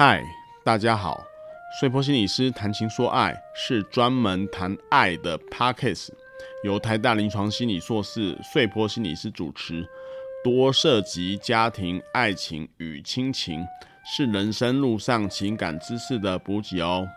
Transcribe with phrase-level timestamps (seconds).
[0.00, 0.22] 嗨，
[0.62, 1.26] 大家好！
[1.80, 6.10] 睡坡心理师谈情说爱是专门谈爱的 Podcast，
[6.62, 9.84] 由台大临床心理硕士睡坡心理师主持，
[10.44, 13.66] 多涉及家庭、爱情与亲情，
[14.04, 17.08] 是人生路上情感知识的补给哦。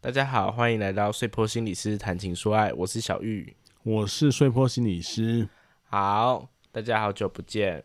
[0.00, 3.54] 大家好，欢迎来到睡坡心理师谈情说爱，我是小玉，
[3.84, 5.48] 我是睡坡心理师。
[5.84, 7.84] 好，大家好久不见。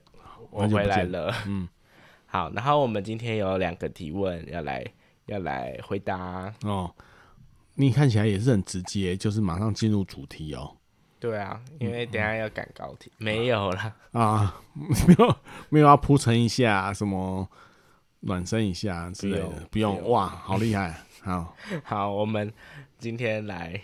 [0.52, 1.68] 我回来了，嗯，
[2.28, 4.86] 好，然后我们今天有两个提问要来
[5.26, 6.94] 要来回答哦。
[7.76, 10.76] 你看起来也是很直接，就是马上进入主题哦。
[11.20, 14.62] 对啊，因为等下要赶高铁，嗯、没有了啊，
[15.08, 15.36] 没有
[15.70, 17.48] 没有要铺陈一下什么
[18.22, 22.52] 暖身一下之类的，不用，不用，不用哇，好厉害，好 好，我们
[22.98, 23.80] 今天来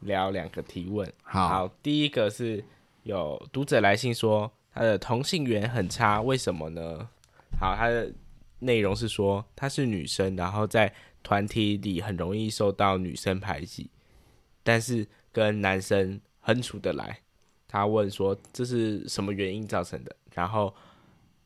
[0.00, 1.10] 聊两个提问。
[1.22, 2.64] 好，好，第一个是
[3.04, 4.50] 有读者来信说。
[4.74, 7.08] 他的同性缘很差，为什么呢？
[7.60, 8.12] 好，他的
[8.60, 13.90] 内容是说她是女生，然后在团体里很容易受到女生排挤，
[14.62, 17.18] 但是跟男生很处得来。
[17.68, 20.14] 他问说这是什么原因造成的？
[20.34, 20.74] 然后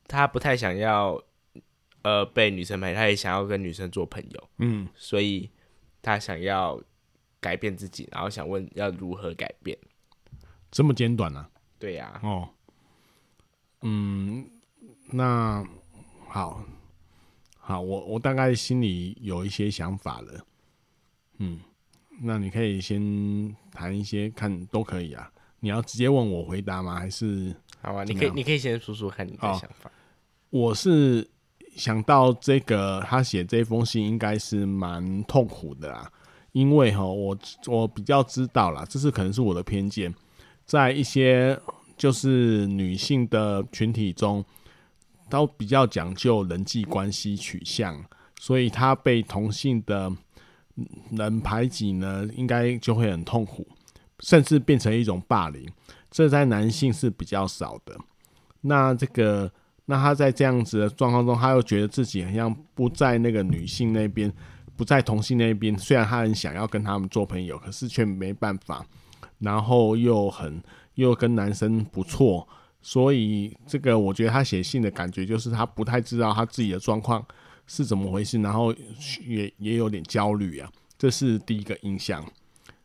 [0.07, 1.23] 他不太想要
[2.03, 4.49] 呃被女生排挤，他也想要跟女生做朋友。
[4.59, 5.51] 嗯，所以
[6.01, 6.81] 他想要
[7.41, 9.77] 改变自己，然后想问要如何改变？
[10.71, 11.49] 这么简短啊？
[11.79, 12.29] 对呀、啊。
[12.29, 12.49] 哦。
[13.83, 14.45] 嗯，
[15.11, 15.65] 那
[16.29, 16.65] 好，
[17.59, 20.47] 好，我我大概心里有一些想法了。
[21.39, 21.61] 嗯，
[22.23, 25.31] 那你可以先谈一些，看都可以啊。
[25.61, 26.99] 你要直接问我回答吗？
[26.99, 28.03] 还是好啊？
[28.05, 29.89] 你可以，你可以先说说看你的想法。
[29.89, 29.93] 哦，
[30.51, 31.29] 我是
[31.77, 36.11] 想到这个，他写这封信应该是蛮痛苦的啦，
[36.53, 40.13] 因为哈，我我比较知道啦，这是可能是我的偏见，
[40.65, 41.61] 在一些。
[41.97, 44.45] 就是女性的群体中，
[45.31, 48.05] 都比较讲究人际关系取向，
[48.39, 50.13] 所以她被同性的
[51.11, 53.67] 人排挤呢，应该就会很痛苦，
[54.21, 55.67] 甚至变成一种霸凌。
[56.11, 57.97] 这在男性是比较少的。
[58.61, 59.51] 那这个，
[59.87, 64.31] 那他在这样子的状况中，他又觉得自己好像不在那个女性那边，
[64.77, 65.77] 不在同性那边。
[65.79, 68.87] 虽然他很想要跟他们做朋友，可是却没办法。
[69.39, 70.63] 然后又很。
[70.97, 72.47] 又跟男生不错，
[72.83, 77.25] 所以这个我觉得他写信的感觉就是他不太知道他自己的状况
[77.67, 78.75] 是怎么回事，然后
[79.27, 82.25] 也也有点焦虑啊，这是第一个印象。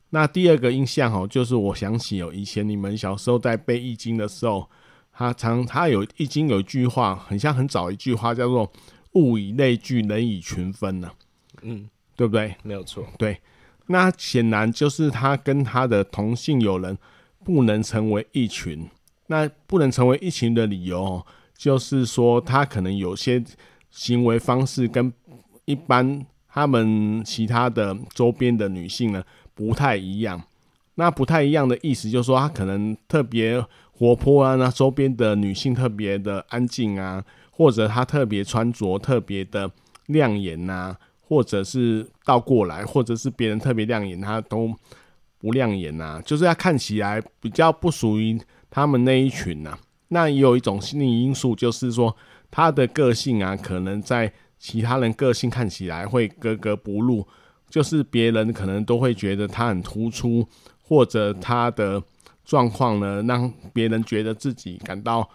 [0.10, 4.70] 那第二个印象哦，就是我想起有以前你们小时候在背易经的时候，
[5.14, 8.70] 他常他有易经有一句话，很像很早一句话，叫做
[9.14, 11.10] “物以类聚，人以群分”呢。
[11.62, 12.56] 嗯，对不对？
[12.64, 13.08] 没有错。
[13.18, 13.40] 对，
[13.88, 16.98] 那显然就是他跟他的同性友人。
[17.44, 18.88] 不能成为一群，
[19.28, 21.26] 那不能成为一群的理由，
[21.58, 23.44] 就是说他可能有些
[23.90, 25.12] 行为方式跟
[25.66, 29.24] 一般他们其他的周边的女性呢
[29.56, 30.42] 不太一样。
[30.96, 39.72] 那不太一样的意思就是说，他可能特别活泼啊，那周边的女性特别的安静啊，或者他特别穿着特别的
[40.08, 44.76] 亮眼呐，或者是倒过来，或者是别人特别亮眼，他都。
[45.42, 49.76] 不亮眼呐、啊，就是他看起来比较不属于他们那一群呐、
[50.10, 52.16] 那也有一种心理因素，就是说
[52.52, 57.28] 他的个性啊，可能在其他人个性看起来会格格不入，
[57.68, 60.48] 就是别人可能都会觉得他很突出，
[60.80, 62.02] 或者他的
[62.46, 65.28] 状况呢，让别人觉得自己感到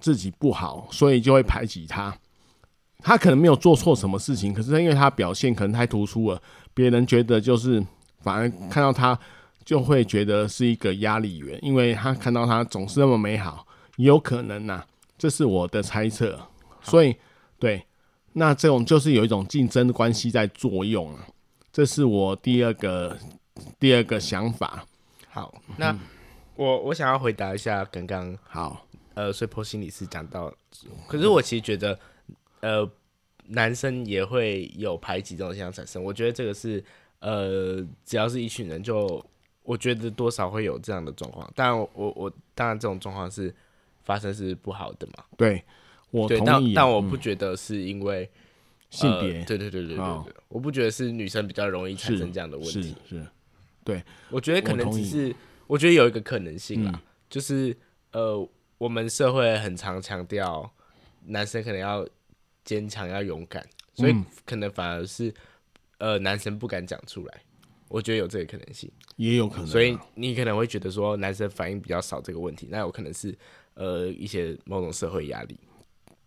[0.00, 2.12] 自己不好，所以就会排挤他。
[2.98, 6.42] 他可能没有做错什么事情，可是因为他表现可能太突出了，
[6.74, 7.80] 别人觉得就是。
[8.22, 9.18] 反而看到他
[9.64, 13.64] 就会觉得是一个压力源，因为他看到他总是那么美好，
[13.96, 16.40] 有可能呐、啊，这是我的猜测。
[16.82, 17.14] 所以，
[17.60, 17.86] 对，
[18.32, 21.26] 那这种就是有一种竞争的关系在作用啊，
[21.72, 23.16] 这是我第二个
[23.78, 24.84] 第二个想法。
[25.28, 25.96] 好，那
[26.56, 28.84] 我我想要回答一下刚刚好，
[29.14, 30.52] 呃，碎破心理师讲到，
[31.06, 31.96] 可是我其实觉得，
[32.60, 32.90] 呃，
[33.46, 36.84] 男生也会有排挤这种现象产生，我觉得这个是。
[37.22, 39.26] 呃，只要是一群人就，就
[39.62, 41.48] 我觉得多少会有这样的状况。
[41.54, 43.54] 当然我，我我当然这种状况是
[44.02, 45.24] 发生是不好的嘛。
[45.36, 45.62] 对，
[46.10, 46.42] 我同意。
[46.44, 49.44] 但但我不觉得是因为、嗯呃、性别。
[49.44, 50.04] 对对对对对
[50.48, 52.96] 我不觉得是女生比较容易产生这样的问题。
[53.08, 53.24] 是
[53.84, 57.76] 对，我觉得可能只是，我，我觉得有一个可能性啦，嗯、就是
[58.10, 58.48] 呃，
[58.78, 60.68] 我们社会很常强调
[61.26, 62.04] 男生可能要
[62.64, 63.64] 坚强要勇敢，
[63.94, 65.32] 所以可能反而是。
[66.02, 67.42] 呃，男生不敢讲出来，
[67.88, 69.68] 我觉得有这个可能性，也有可能、啊。
[69.68, 73.32] 所以你可能会觉得说，男生反应比较少这个问题，那有可能是
[73.74, 75.56] 呃一些某种社会压力。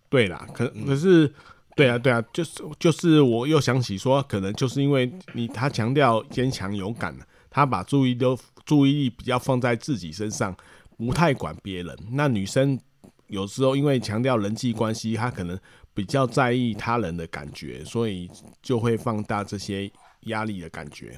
[0.07, 1.29] 对啦，可可是，
[1.75, 7.13] 对啊，对啊，就是就是，我又想起说，可能就是因为你他强调坚强勇敢，
[7.49, 10.55] 他把注意都注意力比较放在自己身上，
[10.95, 11.93] 不太管别人。
[12.13, 12.79] 那女生
[13.27, 15.59] 有时候因为强调人际关系，她可能
[15.95, 18.29] 比较在意他人的感觉，所以
[18.61, 19.91] 就会放大这些
[20.25, 21.17] 压力的感觉。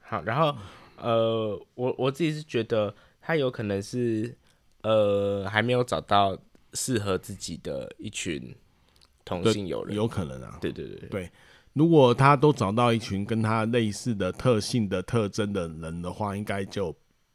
[0.00, 0.52] 好，然后
[0.96, 4.36] 呃，我我自己是觉得他有可能是
[4.82, 6.36] 呃还没有找到。
[6.74, 8.42] 适合自己的一群
[9.26, 10.56] 同性友人，有可能啊。
[10.58, 11.30] 对对对对，
[11.74, 16.90] 如果他都找到一群跟他类似的特性的特征的人的话，应该就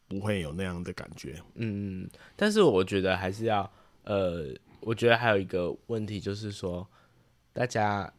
[0.07, 1.39] 不会有那样的感觉。
[1.53, 3.71] 嗯，但是我觉得还是要，
[4.05, 4.47] 呃，
[4.87, 6.87] 我觉得还有一个问题就是说，
[7.51, 8.09] 大家，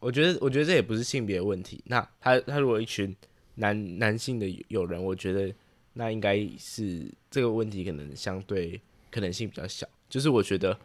[0.00, 1.80] 我觉得，我觉得这也不是性别问题。
[1.86, 3.14] 那他他如果一群
[3.54, 5.54] 男男性的友人，我觉得
[5.92, 8.80] 那应该是这个问题可能相对
[9.12, 9.88] 可能性比较小。
[10.08, 10.76] 就是我觉得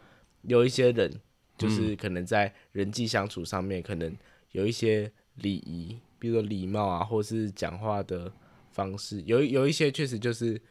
[0.42, 1.12] 有一些人，
[1.58, 4.16] 就是可能在人际相处上面，可能
[4.52, 8.32] 有一些礼仪，比如说礼貌啊，或是讲话的
[8.70, 10.62] 方式，有有一些确实就是，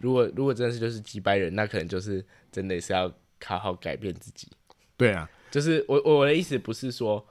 [0.00, 3.12] 如果如果真的是就是几百人，那可能就是真的是要
[3.44, 4.48] 好好改变自己。
[4.96, 7.24] 对啊，就是我我的意思不是说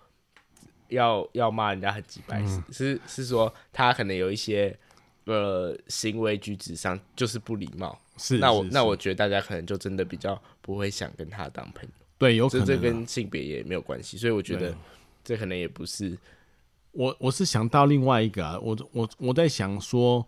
[0.87, 4.77] 要要骂人家很几百，嗯，是是说他可能有一些
[5.25, 7.97] 呃行为举止上就是不礼貌。
[8.17, 11.89] 是，那我那我觉得大家可能就真的比较不会想跟他当朋友。
[12.17, 14.75] 对，有可能、啊、这这跟性别也没有关系，所以我觉得
[15.23, 16.17] 这可能也不是。
[16.91, 20.27] 我我是想到另外一个、啊，我我我在想说，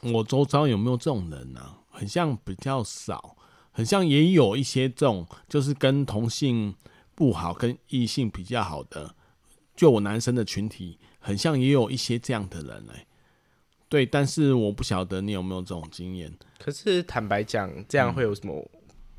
[0.00, 1.78] 我周遭有没有这种人呢、啊？
[1.90, 3.36] 很像比较少，
[3.74, 6.74] 很像也有一些这种，就是跟同性
[7.14, 9.14] 不好，跟异性比较好的，
[9.76, 13.06] 就我男生的群体，很像也有一些这样的人哎、欸。
[13.88, 16.32] 对，但是我不晓得你有没有这种经验。
[16.58, 18.70] 可是坦白讲，这样会有什么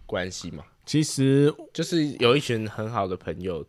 [0.06, 0.64] 关系吗？
[0.86, 3.66] 其实就是有一群很好的朋友，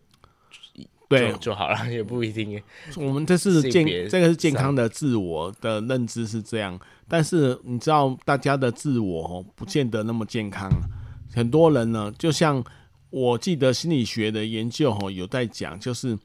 [1.08, 2.60] 对就，就好了， 也不一定。
[2.96, 6.78] 我们这是健，这个是健康的自我的认知是这样。
[7.08, 10.70] 但是你知道，大家的自我哦不见得那么健康。
[11.34, 12.62] 很多人呢，就像
[13.10, 16.18] 我记得心理学的研究哦，有在讲，就是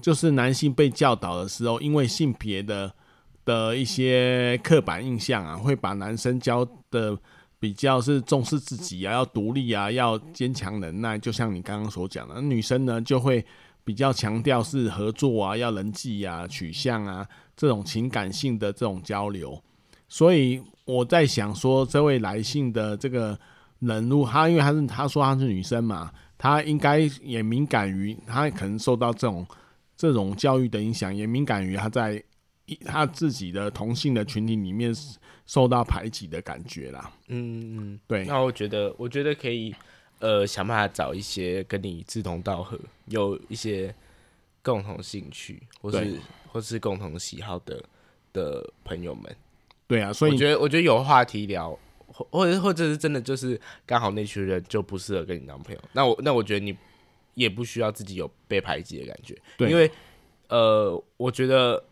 [0.00, 2.92] 就是男性被教导的时候，因为性别的。
[3.46, 7.16] 的一些刻板印象啊，会把男生教的
[7.60, 12.40] 比较是重视自己啊，要独立啊，要坚强忍耐，就像你刚刚所讲的。
[12.40, 13.46] 女生呢，就会
[13.86, 17.24] 比较强调是合作啊，要人际啊、取向啊
[17.56, 19.62] 这种情感性的这种交流。
[20.08, 23.38] 所以我在想说，这位来信的这个
[23.78, 29.46] 人物，他因为他是他说他是女生嘛，他应该也敏感于他可能受到这种
[29.96, 32.20] 这种教育的影响，也敏感于他在
[32.66, 32.74] 一。
[32.84, 34.92] 他自己的同性的群体里面
[35.46, 37.12] 受到排挤的感觉啦。
[37.28, 38.24] 嗯嗯，对。
[38.24, 39.72] 那我觉得，我觉得可以，
[40.18, 43.94] 呃，想办法找一些跟你志同道合、有一些
[44.62, 46.18] 共同兴趣，或是
[46.48, 47.82] 或是共同喜好的
[48.32, 49.36] 的朋友们。
[49.86, 55.80] 对啊，所以我觉得，我觉得有话题聊，或或者或者是真的就是刚好那群人就不适合跟你当朋友。
[55.92, 56.76] 那我那我觉得你
[57.34, 59.90] 也不需要自己有被排挤的感觉，对，因为
[60.48, 61.82] 呃，我觉得。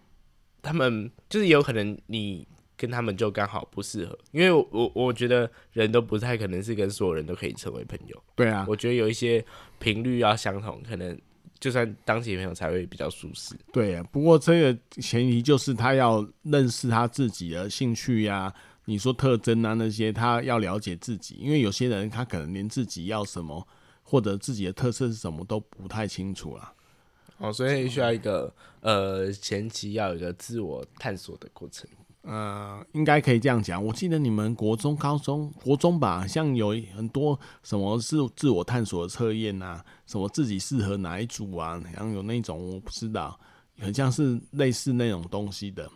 [0.66, 8.22] 他们就是有可能你跟他们就刚好不适合，因为我我我觉得人都不太可能是跟所有人都可以成为朋友。
[8.34, 9.44] 对啊，我觉得有一些
[9.78, 11.16] 频率要相同，可能
[11.60, 13.54] 就算当起朋友才会比较舒适。
[13.72, 18.54] 对啊，不过这个前提就是他要认识他自己的兴趣呀、啊，
[18.86, 23.66] 你说特征啊那些，他要了解自己，因为有些人他可能连自己要什么
[24.02, 26.74] 或者自己的特色是什么都不太清楚啦。
[27.38, 31.88] 哦，所以需要一个呃前期要有一个自我探索的过程。
[32.24, 33.84] 呃，应该可以这样讲。
[33.84, 43.38] 我记得你们国中、高中、国中吧，像有很多什么自自我探索的测验啊，什么自己适合哪一组啊，然后有那种我不知道，
[43.78, 45.88] 很像是类似那种东西的，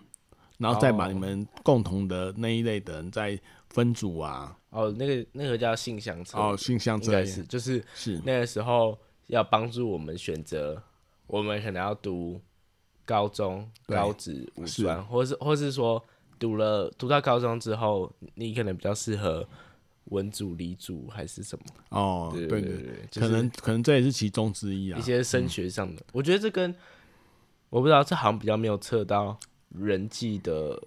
[0.58, 3.38] 然后再把你们共同的那一类的人再
[3.70, 4.56] 分组啊。
[4.70, 10.82] 哦，那个那个叫性向测哦，性向测是就是是那个时候要帮助我们选择。
[11.26, 12.40] 我们可能要读
[13.04, 16.02] 高中、高职、五专，或是或是说
[16.38, 19.47] 读了读到高中之后，你可能比较适合
[20.04, 21.64] 文组、理组还是什么？
[21.90, 24.99] 哦，对对对，对，就是、可能可能这也是其中之一啊。
[24.99, 26.75] 一些升学上的，嗯、我觉得这跟
[27.68, 29.38] 我不知道，这好像比较没有测到
[29.71, 30.83] 人际的，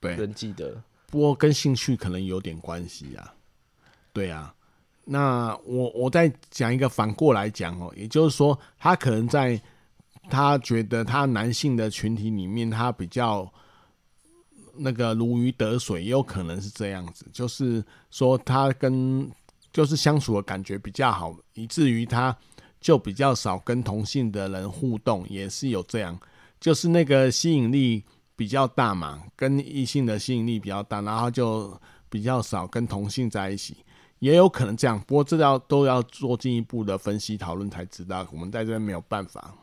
[0.00, 3.34] 对人际的，不过跟兴趣可能有点关系啊。
[4.12, 4.54] 对啊。
[5.04, 9.60] 那我我再讲一个反过来讲哦，也就是说，他可能在
[10.28, 13.52] 他觉得他男性的群体里面，他比较
[14.82, 17.26] 那个如鱼得水，也有可能是这样子。
[17.32, 19.30] 就是说，他跟
[19.72, 22.36] 就是相处的感觉比较好，以至于他
[22.80, 26.18] 就比较少跟同性的人互动，也是有这样，
[26.58, 28.02] 就是那个吸引力
[28.34, 33.76] 比较大嘛，跟异性的吸引力比较大，然后就比较少跟同性在一起，
[34.18, 34.98] 也有可能这样。
[35.06, 39.54] 不过这要都要做进一步的分析讨论才知道，我们在这边没有办法。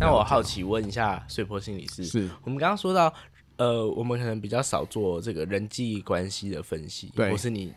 [0.00, 3.12] 那我好奇问一下，碎波心理师，是我们刚刚说到，
[3.56, 7.72] 呃，我们可能比较少做这个人际关系的分析，对，或是你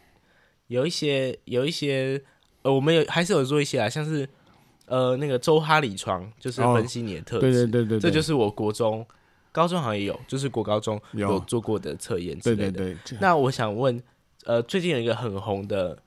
[0.68, 2.22] 有一些有一些，
[2.64, 4.28] 呃，我们有还是有做一些啊，像是
[4.86, 9.06] 呃那个周哈里窗，就是分析你的特质，哦，对对对对，这就是我国中、
[9.52, 11.40] 高中好像也有，就是国高中有。
[11.42, 12.72] 做过的测验之类的。
[12.72, 13.18] 对对对。
[13.22, 14.02] 那我想问，
[14.46, 15.98] 呃，最近有一个很红的、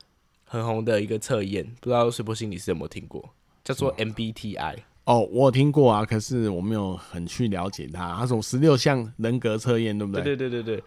[0.44, 3.28] 很红的一个测验，不知道水波心理师有没有听过，
[3.62, 4.76] 叫做 MBTI。
[5.08, 8.14] 哦，我有听过啊，可是我没有很去了解它。
[8.14, 10.22] 它是十六项人格测验，对不对？
[10.22, 10.84] 对对对对对。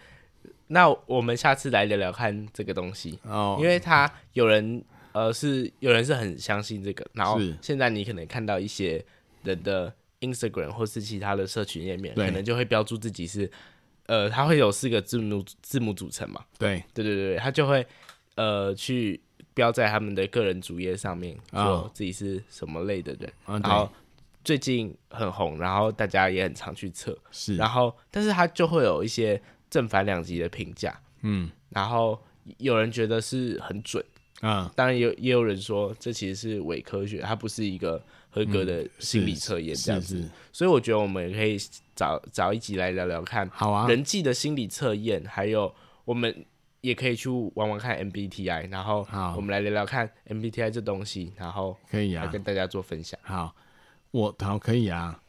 [0.67, 4.79] 那我们下次来聊聊看这个东西哦，因为他有人
[5.13, 9.03] 呃是有人是很相信这个，然后现在你可能看到一些
[9.43, 13.49] 人的 Instagram 或是其他的社群页面，可能就会标注自己是
[14.05, 16.45] 呃，他会有四个字母字母组成嘛？
[16.59, 17.83] 对对对对，他就会
[18.35, 19.19] 呃去
[19.55, 23.91] 标在他们的个人主页上面，说自己是什么类的人，哦、然后。
[24.43, 32.19] 最近很红，然后大家也很常去测，是，然后但是它就会有一些正反两极的评价，嗯，然后
[32.57, 34.03] 有人觉得是很准。
[34.41, 41.55] 啊，当然也有也有人说这其实是伪科学，它不是一个合格的心理测验这样子，所以我觉得我们也可以
[41.95, 45.71] 找找一集来聊聊看，好啊，人际的心理测验，还有
[46.05, 46.43] 我们
[46.81, 53.55] 也可以去玩玩看 MBTI，然后我们来聊聊看 MBTI 这东西，然后可以啊，来跟大家做分享，好。
[54.12, 55.20] 我好可以啊，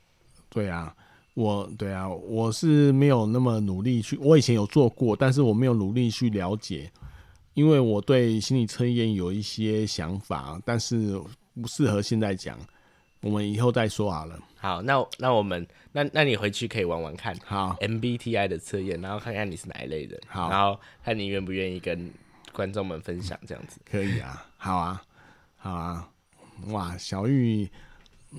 [0.48, 0.94] 对啊，
[1.34, 6.90] 我对啊，我是没有那么努力去，我以前有做过，但是我没有努力去了解，
[7.54, 11.20] 因为我对心理测验有一些想法，但是
[11.60, 12.58] 不适合现在讲，
[13.20, 14.38] 我们以后再说好了。
[14.56, 22.12] 好，那那我们那那你回去可以玩玩看，好，MBTI 的测验，然后看看你是哪一类人，好，然后看你愿不愿意跟
[22.52, 23.80] 观众们分享这样子。
[23.88, 25.02] 可以啊，好啊，
[25.56, 26.08] 好啊，
[26.66, 27.70] 哇，小玉。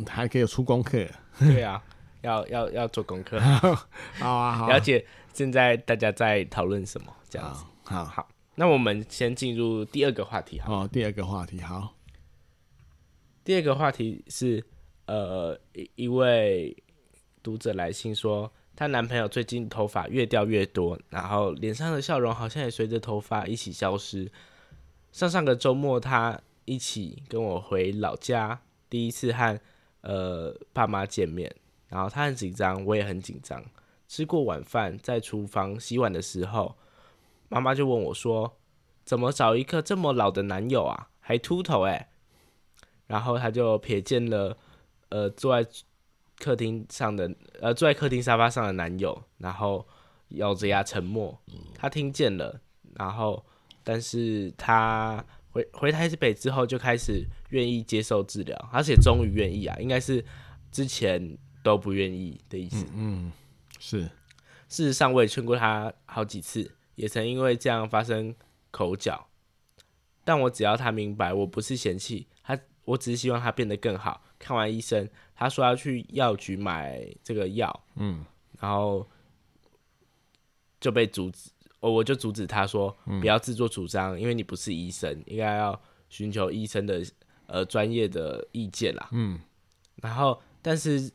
[0.07, 1.07] 还可以有出功课，
[1.39, 1.83] 对啊，
[2.21, 3.39] 要要要做功课，
[4.19, 8.03] 好啊，好，了解现在大家在讨论什么，这样子，好。
[8.05, 11.95] 好，那我们先进入第二个话题，好，第二个话题，好，
[13.43, 14.65] 第二个话题是，
[15.05, 16.75] 呃，一一位
[17.43, 24.31] 读者来信说，她男朋友最近头发越掉越多，然后脸上的笑容好像也随着头发一起消失。
[25.11, 29.59] 上上个周末，他一起跟我回老家，第一次和。
[30.03, 31.53] 呃，爸妈见面，
[31.87, 33.63] 然后他很紧张，我也很紧张。
[34.05, 36.75] 吃过晚饭，在厨房洗碗的时候，
[37.47, 38.57] 妈妈就问我说
[39.05, 41.07] ：“怎么找一个这么老的男友啊？
[41.21, 42.07] 还秃头诶。”
[43.07, 44.57] 然后他就瞥见了，
[45.07, 45.69] 呃，坐在
[46.37, 49.87] 客厅上的，呃，坐在客厅沙发上的男友，然后
[50.29, 51.39] 咬着牙沉默。
[51.75, 52.59] 他听见了，
[52.95, 53.45] 然后，
[53.83, 55.23] 但是他。
[55.53, 60.25] 回回台北之后就开始愿意接受治疗，而且终于愿意啊，应该是
[60.71, 62.83] 之前都不愿意的意思。
[62.93, 63.31] 嗯，嗯，
[63.79, 64.09] 是。
[64.67, 68.33] 事实上，我也劝过他好几次，也曾因为这样发生
[68.71, 69.27] 口角。
[70.25, 74.23] 但我只要他明白，我不是嫌弃他，我只是希望他变得更好。
[74.39, 78.25] 看完医生，他说要去药局买这个药，嗯，
[78.59, 79.07] 然后
[80.79, 81.51] 就被阻止。
[81.83, 87.03] 我我就阻止他说，不要自作主张，嗯，因为你不是医生，应该要寻求医生的
[87.45, 89.09] 呃专业的意见啦。
[89.11, 89.37] 嗯，
[89.97, 91.11] 然后但是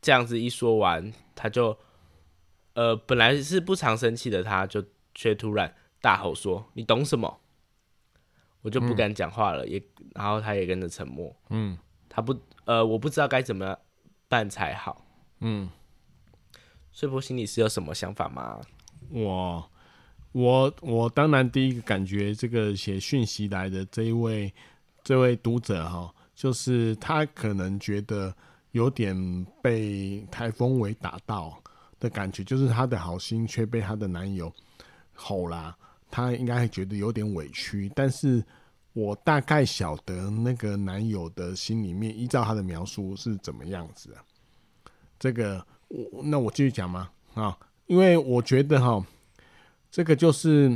[0.00, 1.78] 这样子一说完，他就
[2.74, 7.38] 呃本来是不常生气的他，他就却突然大吼说：“你懂什么？”
[8.62, 9.82] 我就不敢讲话了，嗯，也
[10.16, 11.32] 然后他也跟着沉默。
[11.50, 11.78] 嗯，
[12.08, 13.78] 他不呃我不知道该怎么
[14.26, 15.06] 办才好。
[15.38, 15.70] 嗯，
[16.90, 18.60] 睡婆心里是有什么想法吗？
[19.12, 19.68] 我。
[20.32, 24.52] 我我当然第一个感觉，这个写讯息来的这一位
[25.04, 28.34] 这位读者哈，就是他可能觉得
[28.70, 31.62] 有点被台风尾打到
[32.00, 34.50] 的感觉，就是他的好心却被他的男友
[35.12, 35.76] 吼啦，
[36.10, 37.92] 他应该会觉得有点委屈。
[37.94, 38.42] 但是
[38.94, 44.24] 我大概晓得那个男友的心里面，依照他的描述是怎么样子啊？
[45.18, 47.10] 这个我那我继续讲吗？
[47.34, 49.04] 啊，因为我觉得哈。
[49.92, 50.74] 这个就是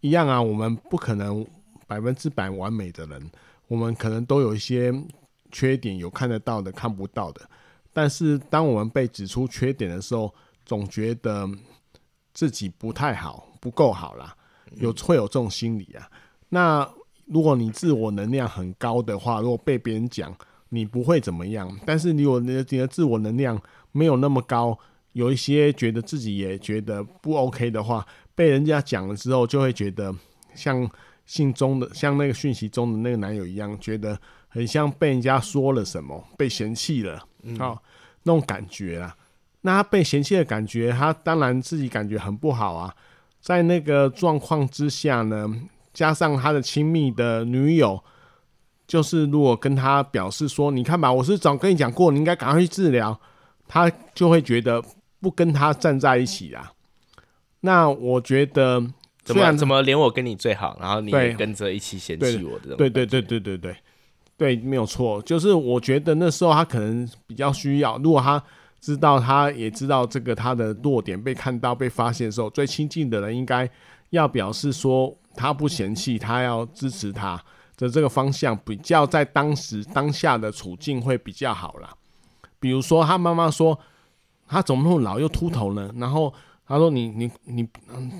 [0.00, 1.44] 一样啊，我们不可能
[1.86, 3.30] 百分之百完美的人，
[3.66, 4.92] 我们可能都有一些
[5.50, 7.40] 缺点，有看得到的，看不到的。
[7.94, 10.32] 但是当我们被指出缺点的时候，
[10.66, 11.48] 总觉得
[12.34, 14.36] 自己不太好，不够好啦，
[14.74, 16.06] 有会有这种心理啊。
[16.50, 16.86] 那
[17.24, 20.36] 如果你自我能量很高的话，如果被别人讲，
[20.68, 21.74] 你不会怎么样。
[21.86, 23.58] 但是如果你的你的自我能量
[23.92, 24.78] 没有那么高，
[25.14, 28.06] 有一些觉得自己也觉得不 OK 的话，
[28.38, 30.14] 被人家讲了之后，就会觉得
[30.54, 30.88] 像
[31.26, 34.16] 信中的像那个讯息中的那个男友一样，觉得
[34.46, 37.78] 很像被人家说了什么，被嫌弃了，好、嗯哦、
[38.22, 39.16] 那种感觉啊。
[39.62, 42.94] 那他被嫌弃的感觉，他当然自己感觉很不好啊。
[43.40, 45.52] 在那个状况之下呢，
[45.92, 48.00] 加上他的亲密的女友，
[48.86, 53.18] 就是如果跟他表示说：“你看吧，我是早跟你讲过，你应该赶快去治疗。”
[53.66, 54.80] 他就会觉得
[55.20, 56.72] 不跟他站在一起啊。
[57.60, 58.82] 那我觉得，
[59.24, 62.76] 怎么怎么连我跟你最好，然后你也跟着一起嫌弃我的？
[62.76, 63.76] 对对对对对对
[64.36, 65.20] 对，没有错。
[65.22, 68.42] 就是我觉得那时候他可能比较需要，如果他。
[68.80, 73.68] 知道他也知道这个他的弱点被看到被发现的时候，最亲近的人应该
[74.10, 77.42] 要表示说他不嫌弃，他要支持他
[77.76, 81.92] 的这个方向，比较在当时当下的处境会比较好啦。
[82.60, 83.76] 比如说他妈妈说
[84.46, 85.90] 他怎么那么老又秃头呢？
[85.96, 86.32] 然后
[86.68, 87.68] 他说你你你，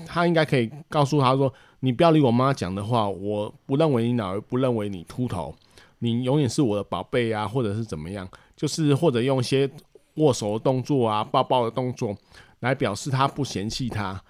[0.05, 5.55] 他应该可以告诉他说你不要理我妈讲的话，我不认为你老，不认为你秃头，
[5.99, 8.27] 你永远是我的宝贝啊，或者是怎么样，
[8.57, 9.69] 就是或者用一些。
[10.15, 12.13] 握手的动作啊，抱抱的动作，
[12.59, 14.21] 来表示他不嫌弃他。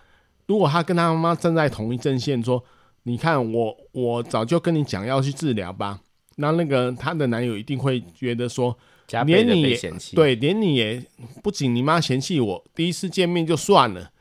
[0.45, 2.63] 如果他跟他妈妈站在同一阵线，说
[3.03, 5.99] ：“你看我，我早就跟你讲要去治疗吧。”
[6.35, 8.77] 那那个他的男友一定会觉得说
[9.25, 9.77] ：“连你也
[10.13, 11.03] 对，连你也
[11.41, 14.11] 不仅你妈嫌弃我，第一次见面就算了，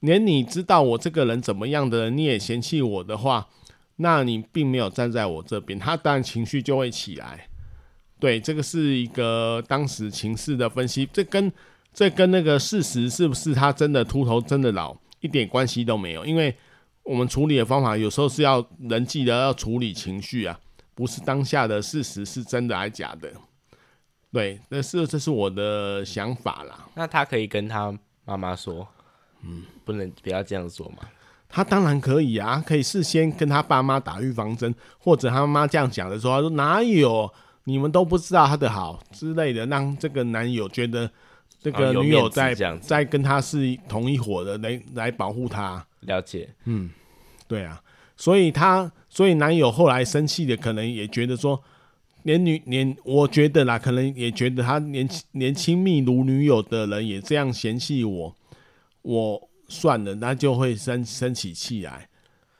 [0.00, 3.48] 连你知道我这个人怎么样的人，你也嫌弃我的话，
[3.96, 7.48] 那你并没有站在我这边，他当然情绪就会起来。”
[8.20, 11.52] 对，这个是一个当时情势的分析，这跟
[11.94, 16.52] 这跟那个事实是不是他真的秃头、真的老一点关系都没有，因为
[17.04, 20.58] 我们处理的方法有时候是要人际的，要处理情绪啊，
[20.96, 23.30] 不是当下的事实是真的还是假的。
[24.32, 26.86] 对，那是这是我的想法啦。
[26.94, 27.92] 那他可以跟他
[28.24, 28.86] 妈妈说，
[29.42, 31.08] 嗯，不能不要这样说嘛？
[31.48, 37.32] 他当然可以啊，可以事先跟他爸妈打预防针，或者他妈妈这样讲的时候，他说哪有？
[37.64, 41.10] 你们都不知道他的好之类的，让这个男友觉得
[41.60, 45.84] 这个女友在、哦、在跟他是同一伙的，来来保护他。
[46.00, 46.88] 了解，嗯，
[47.46, 47.78] 对啊，
[48.16, 51.62] 所以他所以男友后来生气的，可能也觉得说，
[52.22, 58.36] 连女连我觉得啦，可能也觉得他连连亲密如女友的人也这样嫌弃我，
[59.02, 62.08] 我算了，那就会生生起气来。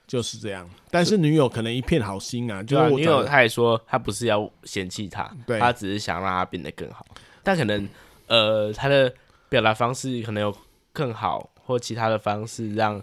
[0.06, 7.04] 就是这样，但是女友可能一片好心啊，就是女友她也说她不是要嫌弃他，对，她只是想让他变得更好，
[7.42, 7.86] 但可能
[8.26, 9.12] 呃她的
[9.50, 10.56] 表达方式可能有
[10.94, 12.98] 更好或其他的方式让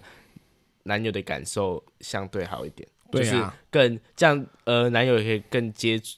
[0.81, 6.17] 男友的感受相对好一点，对啊，就是更这样呃男友也可以更接接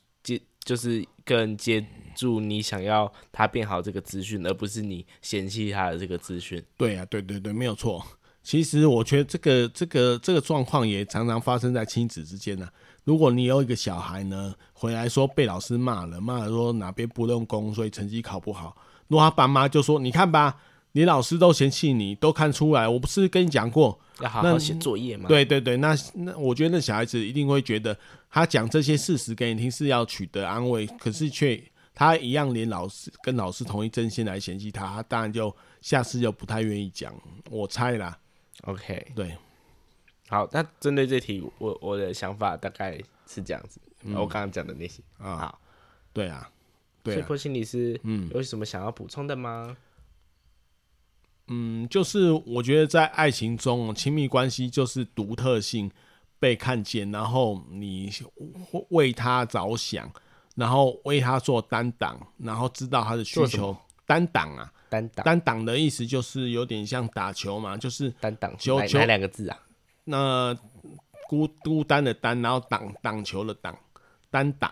[0.67, 1.81] 就是更接
[2.13, 6.61] 住你想要他变好这个资讯，而不是你嫌弃他的这个资讯。
[6.75, 8.05] 对啊，对对对，没有错。
[8.43, 12.67] 其实我觉得这个这个这个状况也常常发生在亲子之间呢、
[13.05, 18.75] 如果你有一个小孩呢，回来说被老师骂了，骂了说哪边不用功，所以成绩考不好。
[19.07, 20.53] 如果他爸妈就说：“你看吧，
[20.93, 27.95] 你老师都嫌弃你，都看出来，我不是跟你讲过要好好写作业吗？”对对对，那那我觉得那小孩子一定会觉得
[28.29, 31.61] 他讲这些事实给你听是要取得安慰，可是却
[31.93, 37.13] 他一样连老师跟老师同一阵线来嫌弃他，他当然就下次就不太愿意讲。
[37.49, 38.17] 我猜啦。
[38.63, 39.37] OK，对，
[40.29, 43.79] 好，那针对这题，我我的想法大概是这样子。
[44.03, 45.59] 嗯、我刚刚讲的那些啊，好，
[46.11, 46.49] 对啊，
[47.03, 49.77] 对啊，所以波心理师，嗯，有什么想要补充的吗？
[51.47, 55.89] 嗯，就是我觉得在爱情中，亲密关系就是独特性
[56.39, 58.11] 被看见，然后你
[58.89, 60.11] 为他着想，
[60.55, 64.71] 然后为他做担当，然后知道他的需求，担当啊。
[64.89, 69.59] 单挡单挡的意思就是有点像打球嘛，就是单挡球球哪两个字啊？
[70.05, 70.57] 那
[71.27, 73.77] 孤孤单的单，然后挡挡球的挡，
[74.31, 74.71] 单挡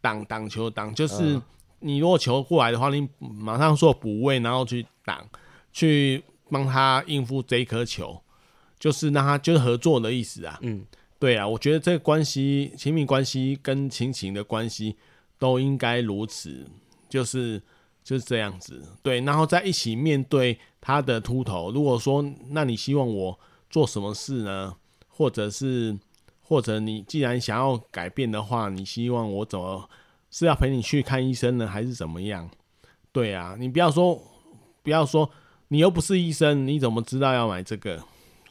[0.00, 1.40] 挡挡球挡，就是
[1.78, 5.24] 你如果球过来的话，你马上做补位，然后去挡，
[5.76, 8.22] 去帮他应付这一颗球，
[8.78, 10.58] 就是让他就是合作的意思啊。
[10.62, 10.86] 嗯，
[11.18, 14.96] 对啊，我觉得这个关系，亲密关系跟亲情的关系
[15.38, 16.66] 都应该如此，
[17.08, 17.60] 就是。
[18.06, 21.72] 就是这样子，对，然后在一起面对他的秃头。
[21.72, 23.36] 如果说，那你希望我
[23.68, 24.76] 做什么事呢？
[25.08, 25.98] 或者是，
[26.40, 29.90] 或者你既然想要改变的话，你希望我怎么？
[30.30, 32.48] 是要陪你去看医生呢，还是怎么样？
[33.10, 34.22] 对啊，你不要说，
[34.84, 35.28] 不要说，
[35.68, 38.02] 你又不是医生，你怎么知道要买这个？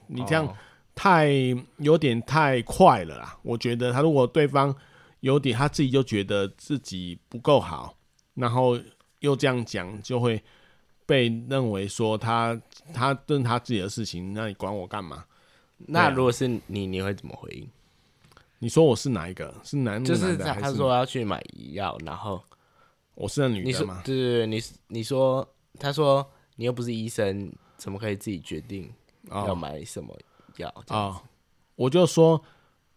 [0.07, 0.55] 你这样
[0.93, 1.29] 太
[1.77, 3.37] 有点太快了啦。
[3.43, 4.75] 我觉得他如果对方
[5.21, 7.95] 有点他自己就觉得自己不够好，
[8.35, 8.79] 然后
[9.19, 10.41] 又这样讲，就会
[11.05, 12.59] 被认为说他
[12.93, 15.25] 他认他自己的事情，那你管我干嘛？
[15.77, 17.67] 那如果是你，你会怎么回应？
[18.59, 19.53] 你说我是哪一个？
[19.63, 20.07] 是男的？
[20.07, 22.41] 就是他他说要去买医药，然后
[23.15, 24.01] 我是那女的吗？
[24.05, 25.47] 对对对，你你说
[25.77, 26.25] 他说
[26.55, 28.91] 你又不是医生，怎么可以自己决定
[29.29, 30.17] 要买什么
[30.57, 30.67] 药？
[30.87, 31.21] 啊、哦，
[31.75, 32.41] 我就说，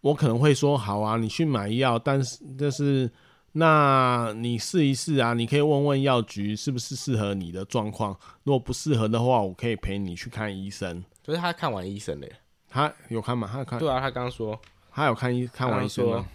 [0.01, 3.11] 我可能会说好啊，你去买药，但是就是
[3.51, 8.17] 那你试一试啊，你可以问问药局是不是适合你的状况。
[8.43, 11.03] 如果不适合的话，我可以陪你去看医生。
[11.25, 12.31] 可是他看完医生嘞。
[12.67, 13.49] 他有看吗？
[13.51, 13.79] 他有看。
[13.79, 14.59] 对啊，他刚刚说
[14.91, 16.27] 他有看医看完医生吗？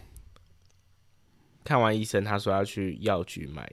[1.62, 3.70] 看完医生，他说要去药局买。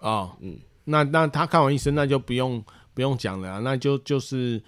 [0.00, 2.62] 哦，嗯，那那他看完医生，那就不用
[2.94, 4.62] 不用讲了啊，那就就是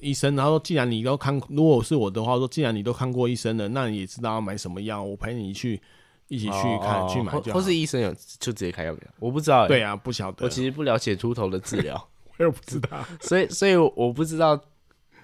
[0.00, 0.34] 医生。
[0.34, 5.80] 然后既然你都看，如果是我的话，说既然你都看过医生了，那你也知道要买什么药，我陪你去
[6.28, 7.58] 一起去看去买就好。
[7.58, 9.12] 或是医生有就直接开药给他？
[9.20, 9.68] 我不知道。
[9.68, 10.44] 对啊，不晓得。
[10.44, 12.08] 我其实不了解秃头的治疗，
[12.38, 13.04] 我也不知道。
[13.20, 14.60] 所以所以我不知道。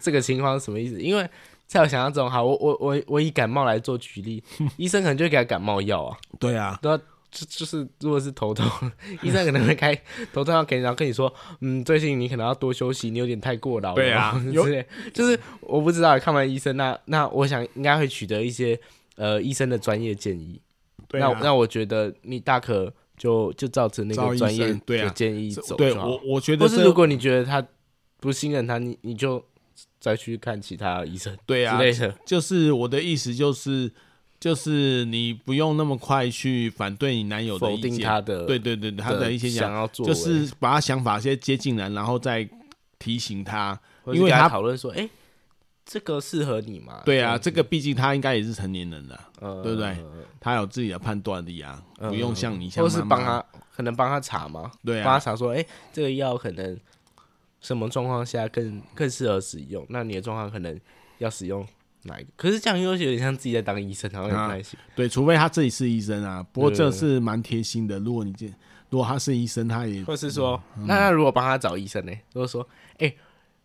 [0.02, 0.98] 这个情况是什么意思？
[0.98, 1.28] 因为
[1.66, 4.42] 在我想象中，哈，我我我我以感冒来做举例，
[4.78, 6.16] 医生可能就会给他感冒药啊。
[6.38, 6.98] 对啊，对啊，
[7.31, 8.66] 就就是如果是头痛，
[9.23, 9.95] 医生可能会开
[10.33, 13.95] 头痛药给你，然后跟你说，嗯，最近你可能要多休息，你有点太过劳。
[13.95, 14.64] 对啊，有
[15.14, 18.79] 就是我不知道看完医生，那那我想应该会取得一些
[19.16, 20.61] 呃医生的专业建议。
[21.09, 25.77] 对啊，那那我觉得你大可就就照着那个专业的建议走。
[25.77, 27.64] 对我我觉得，或是如果你觉得他
[28.19, 29.45] 不信任他，你你就。
[29.99, 31.79] 再去看其他医生，对啊，
[32.25, 33.90] 就是我的意思，就是
[34.40, 42.48] 就是你不用那么快去反对你男友的意见，否定他的，对对对，他的一些想要做，就是把他想法先接进来，然后再
[42.98, 45.11] 提醒他，因为他讨论说，哎、欸，
[45.85, 47.03] 这个适合你吗？
[47.05, 49.96] 对啊，这个毕竟他应该也是成年人了，嗯、对不对？
[50.40, 53.44] 他有自己的判断力啊，不用像你像妈妈，或是帮他，
[53.76, 56.79] 可能帮他查嘛，对啊，帮他查说，哎、欸，这个药可能。
[57.62, 59.85] 什么状况下更更适合使用？
[59.90, 60.81] 那你的状况可能
[61.18, 61.62] 要使用
[62.02, 62.30] 哪一个？
[62.36, 66.44] 可是这样又有点像自己在当医生，好像有点不太对，除非他自己是医生啊。
[66.52, 67.98] 不过这是蛮贴心的。
[67.98, 68.46] 如果你这
[68.88, 72.12] 如果他是医生，他也或是说，嗯、那他如果帮他找医生呢？
[72.32, 73.16] 如果说，哎、欸，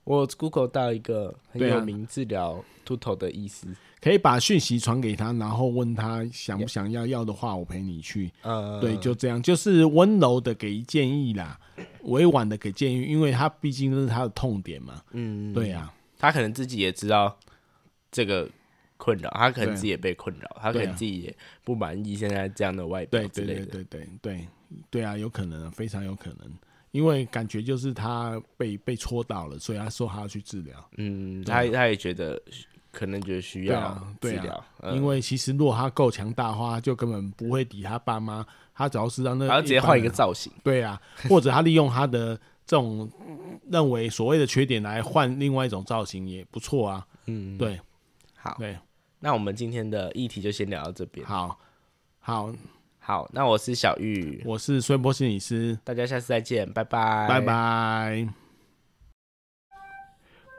[0.03, 3.67] 我 Google 到一个很有名治疗秃头的医师。
[3.99, 8.31] 可以把讯息传给他，然后问他想不想要，要的话我陪你去。
[8.43, 11.59] 嗯，对，就这样，就是温柔的给建议啦，
[12.03, 15.01] 委婉的给建议，因为他毕竟是他的痛点嘛。
[15.13, 17.35] 嗯，对呀、啊，他可能自己也知道
[18.15, 18.49] 这个
[18.95, 23.65] 困扰，他可能自己也被困扰，他可能自己也不满意现在这样的外表之类的。
[23.65, 24.47] 对对对对对对
[24.89, 26.49] 对啊，有可能，非常有可能，
[26.91, 30.89] 因为感觉就是他被被戳到了，所以他说他要去治疗。
[30.95, 32.41] 嗯，他他也觉得。
[32.97, 38.47] 可能觉得需要治疗、啊啊嗯，因为其实如果他够强大的话，就根本不会抵他爸妈。
[38.73, 40.97] 他只要是让那，他直接换一个造型，对啊，
[41.27, 43.11] 或者他利用他的这种
[43.69, 47.05] 认为所谓的缺点来换另外一种造型也不错啊。
[47.25, 47.77] 嗯，对，
[48.45, 48.77] 好，对，
[49.21, 51.25] 那我们今天的议题就先聊到这边。
[51.25, 51.57] 好，
[52.19, 52.53] 好，
[52.99, 58.27] 好，那我是小玉，我是孙波心理师，大家下次再见，拜拜，拜拜。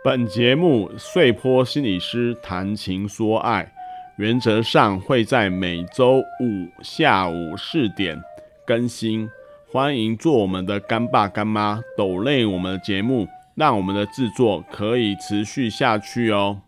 [0.02, 3.72] 本节目碎波心理师谈情说爱，
[4.16, 8.20] 原则上会在每周五下午四点
[8.66, 9.30] 更新。
[9.70, 16.62] 欢迎做我们的干爸干妈，抖累我们的节目，让我们的制作可以持续下去哦。